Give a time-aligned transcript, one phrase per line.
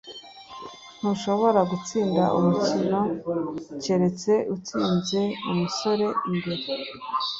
[0.99, 2.99] Ntushobora gutsinda umukino
[3.83, 6.89] keretse utsinze umusore imbere yawe